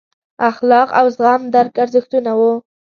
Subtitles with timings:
[0.49, 2.53] اخلاق او زغم ورک ارزښتونه وو.